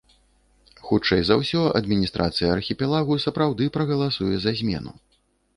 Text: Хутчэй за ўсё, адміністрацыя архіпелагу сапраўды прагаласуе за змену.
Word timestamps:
Хутчэй 0.87 1.21
за 1.27 1.35
ўсё, 1.41 1.61
адміністрацыя 1.79 2.49
архіпелагу 2.57 3.19
сапраўды 3.27 3.71
прагаласуе 3.79 4.35
за 4.47 4.59
змену. 4.63 4.99